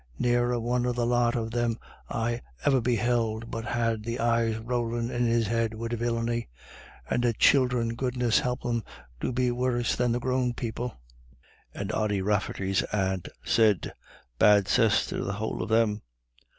[0.17, 1.77] Ne'er a one of the lot of them
[2.09, 6.47] I ever beheld but had the eyes rowlin' in his head wid villiny.
[7.07, 8.83] And the childer, goodness help them,
[9.19, 10.97] do be worse than the grown people."
[11.75, 13.93] And Ody Rafferty's aunt said,
[14.39, 16.01] "Bad cess to the whole of them."